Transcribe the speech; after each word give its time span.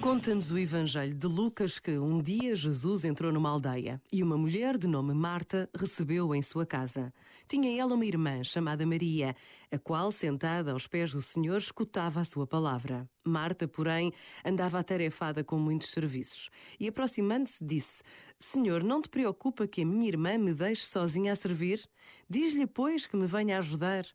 Conta-nos 0.00 0.50
o 0.50 0.58
Evangelho 0.58 1.14
de 1.14 1.26
Lucas 1.26 1.78
que 1.78 1.98
um 1.98 2.20
dia 2.20 2.56
Jesus 2.56 3.04
entrou 3.04 3.30
numa 3.30 3.50
aldeia 3.50 4.00
e 4.12 4.22
uma 4.22 4.38
mulher 4.38 4.76
de 4.78 4.86
nome 4.86 5.12
Marta 5.14 5.68
recebeu-o 5.76 6.34
em 6.34 6.42
sua 6.42 6.64
casa. 6.64 7.12
Tinha 7.46 7.78
ela 7.80 7.94
uma 7.94 8.06
irmã 8.06 8.42
chamada 8.42 8.86
Maria, 8.86 9.36
a 9.70 9.78
qual, 9.78 10.10
sentada 10.10 10.72
aos 10.72 10.86
pés 10.86 11.12
do 11.12 11.20
Senhor, 11.20 11.58
escutava 11.58 12.20
a 12.20 12.24
sua 12.24 12.46
palavra. 12.46 13.08
Marta, 13.28 13.68
porém, 13.68 14.12
andava 14.44 14.78
atarefada 14.78 15.44
com 15.44 15.56
muitos 15.58 15.90
serviços 15.90 16.50
e, 16.80 16.88
aproximando-se, 16.88 17.64
disse: 17.64 18.02
Senhor, 18.38 18.82
não 18.82 19.02
te 19.02 19.08
preocupa 19.08 19.66
que 19.66 19.82
a 19.82 19.86
minha 19.86 20.08
irmã 20.08 20.38
me 20.38 20.52
deixe 20.52 20.86
sozinha 20.86 21.32
a 21.32 21.36
servir? 21.36 21.88
Diz-lhe, 22.28 22.66
pois, 22.66 23.06
que 23.06 23.16
me 23.16 23.26
venha 23.26 23.58
ajudar. 23.58 24.06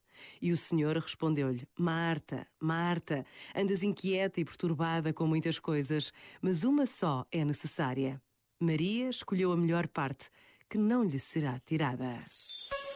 E 0.41 0.52
o 0.52 0.57
Senhor 0.57 0.97
respondeu-lhe: 0.97 1.68
Marta, 1.78 2.47
Marta, 2.60 3.25
andas 3.55 3.83
inquieta 3.83 4.41
e 4.41 4.46
perturbada 4.46 5.14
com 5.14 5.27
muitas 5.27 5.60
coisas, 5.60 6.11
mas 6.41 6.64
uma 6.64 6.86
só 6.86 7.25
é 7.32 7.46
necessária. 7.46 8.21
Maria 8.60 9.10
escolheu 9.10 9.52
a 9.52 9.57
melhor 9.57 9.88
parte, 9.88 10.30
que 10.69 10.77
não 10.77 11.04
lhe 11.04 11.19
será 11.19 11.60
tirada. 11.60 12.19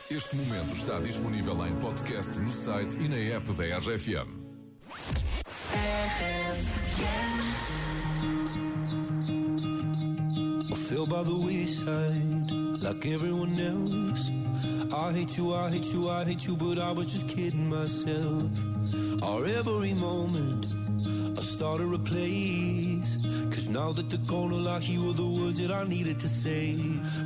Este 0.09 0.37
momento 0.37 0.71
está 0.71 0.99
disponível 0.99 1.67
em 1.67 1.75
podcast 1.81 2.39
no 2.39 2.49
site 2.49 2.97
e 2.97 3.09
na 3.09 3.17
app 3.17 3.51
da 3.51 3.77
RFM. 3.77 4.36
I 10.69 10.75
fell 10.75 11.05
by 11.05 11.23
the 11.23 11.37
wayside 11.45 12.51
like 12.81 13.05
everyone 13.05 13.59
else. 13.59 14.31
I 14.93 15.11
hate 15.11 15.37
you, 15.37 15.53
I 15.53 15.69
hate 15.69 15.93
you, 15.93 16.09
I 16.09 16.23
hate 16.23 16.47
you, 16.47 16.55
but 16.55 16.79
I 16.79 16.91
was 16.91 17.07
just 17.07 17.27
kidding 17.27 17.69
myself. 17.69 18.51
Our 19.21 19.45
every 19.45 19.93
moment, 19.93 20.65
I 21.37 21.41
started 21.41 21.93
a 21.93 21.99
place. 21.99 23.17
Cause 23.51 23.67
now 23.69 23.91
that 23.91 24.09
the 24.09 24.19
corner 24.19 24.55
lock, 24.55 24.87
you 24.87 25.05
were 25.05 25.13
the 25.13 25.25
words 25.25 25.59
that 25.59 25.71
I 25.71 25.83
needed 25.83 26.19
to 26.19 26.29
say. 26.29 26.73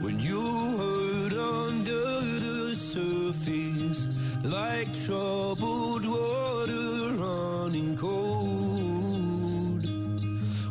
When 0.01 0.19
you 0.19 0.41
hurt 0.77 1.33
under 1.33 2.21
the 2.45 2.73
surface, 2.75 4.07
like 4.43 4.93
troubled 5.05 6.05
water 6.05 7.13
running 7.13 7.95
cold. 7.95 8.40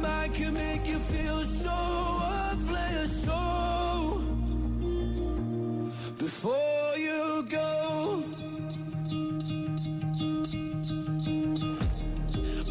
Mind 0.00 0.34
can 0.34 0.54
make 0.54 0.86
you 0.88 0.98
feel 0.98 1.42
so 1.42 1.78
worthless. 2.20 3.24
So 3.24 3.40
before 6.18 6.92
you 6.96 7.46
go, 7.48 8.24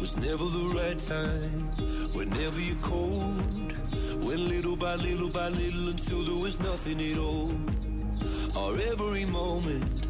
was 0.00 0.16
never 0.16 0.44
the 0.44 0.66
right 0.74 0.98
time. 0.98 1.68
Whenever 2.12 2.60
you're 2.60 2.82
cold, 2.82 3.72
went 4.22 4.40
little 4.40 4.76
by 4.76 4.94
little 4.96 5.30
by 5.30 5.48
little 5.48 5.88
until 5.88 6.24
there 6.24 6.42
was 6.42 6.58
nothing 6.60 7.00
at 7.12 7.18
all. 7.18 7.52
Our 8.56 8.74
every 8.92 9.24
moment 9.26 10.09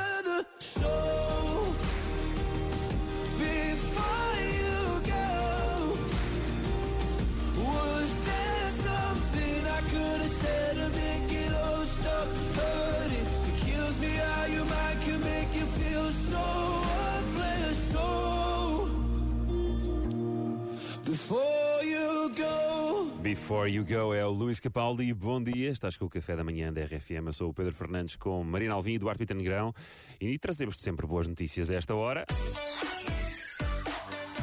Before 23.21 23.69
You 23.69 23.85
Go 23.85 24.15
é 24.15 24.25
o 24.25 24.31
Luís 24.31 24.59
Capaldi. 24.59 25.13
Bom 25.13 25.41
dia, 25.43 25.69
estás 25.69 25.95
com 25.95 26.05
o 26.05 26.09
café 26.09 26.35
da 26.35 26.43
manhã 26.43 26.73
da 26.73 26.81
RFM. 26.81 27.27
Eu 27.27 27.33
sou 27.33 27.49
o 27.51 27.53
Pedro 27.53 27.71
Fernandes 27.75 28.15
com 28.15 28.43
Marina 28.43 28.73
Alvim 28.73 28.93
e 28.93 28.95
Eduardo 28.95 29.19
Pita 29.19 29.35
Negrão 29.35 29.71
e 30.19 30.39
trazemos-te 30.39 30.81
sempre 30.81 31.05
boas 31.05 31.27
notícias 31.27 31.69
a 31.69 31.75
esta 31.75 31.93
hora. 31.93 32.25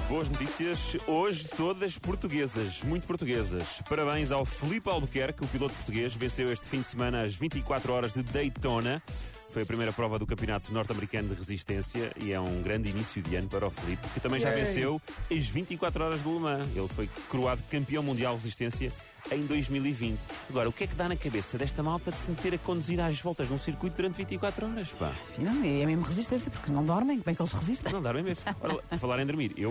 Boas 0.09 0.29
notícias, 0.29 0.97
hoje 1.09 1.49
todas 1.49 1.99
portuguesas, 1.99 2.81
muito 2.85 3.05
portuguesas. 3.05 3.83
Parabéns 3.89 4.31
ao 4.31 4.47
Felipe 4.47 4.89
Albuquerque, 4.89 5.45
o 5.45 5.49
piloto 5.49 5.75
português, 5.75 6.15
venceu 6.15 6.53
este 6.53 6.69
fim 6.69 6.81
de 6.81 6.87
semana 6.87 7.23
as 7.23 7.35
24 7.35 7.93
horas 7.93 8.13
de 8.13 8.23
Daytona. 8.23 9.03
Foi 9.51 9.63
a 9.63 9.67
primeira 9.67 9.93
prova 9.93 10.19
do 10.19 10.27
Campeonato 10.27 10.73
Norte-Americano 10.73 11.29
de 11.29 11.35
Resistência 11.35 12.13
e 12.17 12.33
é 12.33 12.41
um 12.41 12.63
grande 12.63 12.91
início 12.91 13.23
de 13.23 13.35
ano 13.35 13.49
para 13.49 13.67
o 13.67 13.71
Felipe, 13.71 14.07
que 14.09 14.21
também 14.21 14.39
já 14.39 14.51
venceu 14.51 15.01
as 15.31 15.49
24 15.49 16.05
horas 16.05 16.23
de 16.23 16.29
Le 16.29 16.39
Mans. 16.39 16.69
Ele 16.77 16.89
foi 16.89 17.09
coroado 17.29 17.63
campeão 17.71 18.03
mundial 18.03 18.35
de 18.35 18.43
resistência 18.43 18.93
em 19.33 19.45
2020. 19.47 20.19
Agora, 20.51 20.69
o 20.69 20.73
que 20.73 20.85
é 20.85 20.87
que 20.87 20.95
dá 20.95 21.09
na 21.09 21.17
cabeça 21.17 21.57
desta 21.59 21.83
malta 21.83 22.11
de 22.11 22.19
se 22.19 22.31
meter 22.31 22.55
a 22.55 22.59
conduzir 22.59 23.01
às 23.01 23.21
voltas 23.21 23.49
num 23.49 23.59
circuito 23.59 23.97
durante 23.97 24.17
24 24.17 24.67
horas, 24.67 24.93
pá? 24.93 25.13
Não, 25.39 25.65
é 25.65 25.87
mesmo 25.87 26.05
resistência, 26.05 26.51
porque 26.51 26.71
não 26.71 26.85
dormem. 26.85 27.19
Como 27.19 27.31
é 27.31 27.35
que 27.35 27.43
eles 27.43 27.53
resistem? 27.53 27.93
Não 27.93 28.03
dormem 28.03 28.23
mesmo. 28.23 28.45
Ora, 28.61 28.99
falar 28.99 29.19
em 29.19 29.27
dormir, 29.27 29.55
eu 29.57 29.67